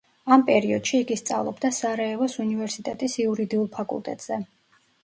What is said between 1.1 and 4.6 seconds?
სწავლობდა სარაევოს უნივერსიტეტის იურიდიულ ფაკულტეტზე.